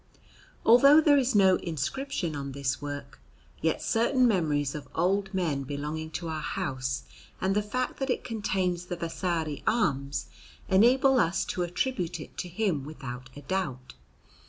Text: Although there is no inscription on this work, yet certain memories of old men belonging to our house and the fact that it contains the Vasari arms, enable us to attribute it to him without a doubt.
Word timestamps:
Although 0.65 0.99
there 0.99 1.19
is 1.19 1.35
no 1.35 1.57
inscription 1.57 2.35
on 2.35 2.53
this 2.53 2.81
work, 2.81 3.19
yet 3.61 3.83
certain 3.83 4.27
memories 4.27 4.73
of 4.73 4.87
old 4.95 5.31
men 5.31 5.61
belonging 5.61 6.09
to 6.13 6.27
our 6.27 6.41
house 6.41 7.03
and 7.39 7.53
the 7.55 7.61
fact 7.61 7.99
that 7.99 8.09
it 8.09 8.23
contains 8.23 8.85
the 8.87 8.95
Vasari 8.97 9.61
arms, 9.67 10.25
enable 10.67 11.19
us 11.19 11.45
to 11.45 11.61
attribute 11.61 12.19
it 12.19 12.35
to 12.39 12.49
him 12.49 12.83
without 12.83 13.29
a 13.35 13.41
doubt. 13.41 13.93